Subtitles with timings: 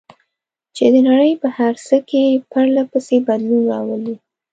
[0.75, 4.15] چې د نړۍ په هر څه کې پرله پسې بدلون راولي.